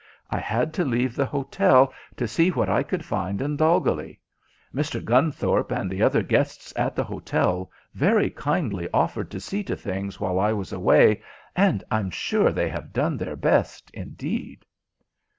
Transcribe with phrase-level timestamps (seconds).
[0.31, 4.19] I had to leave the hotel to see what I could find in Dolgelly.
[4.73, 4.99] Mr.
[4.99, 10.19] Gunthorpe and the other guests in the hotel very kindly offered to see to things
[10.19, 11.21] while I was away,
[11.55, 14.65] and I'm sure they have done their best, indeed."